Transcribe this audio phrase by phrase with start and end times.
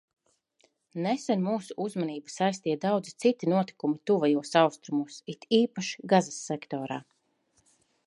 [1.05, 7.03] Nesen mūsu uzmanību saistīja daudzi citi notikumi Tuvajos Austrumos, it īpaši Gazas sektorā.